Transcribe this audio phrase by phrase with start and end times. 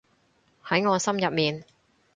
[0.65, 1.63] 喺我心入面